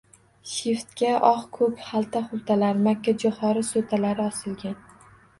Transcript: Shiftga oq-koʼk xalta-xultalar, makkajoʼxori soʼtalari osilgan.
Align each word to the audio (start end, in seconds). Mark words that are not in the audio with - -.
Shiftga 0.51 1.09
oq-koʼk 1.27 1.83
xalta-xultalar, 1.89 2.79
makkajoʼxori 2.87 3.63
soʼtalari 3.67 4.25
osilgan. 4.31 4.75